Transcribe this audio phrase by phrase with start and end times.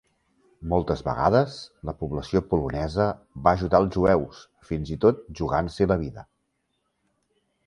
[0.69, 1.57] Moltes vegades,
[1.89, 3.07] la població polonesa
[3.49, 6.27] va ajudar els jueus, fins i tot jugant-s'hi la vida.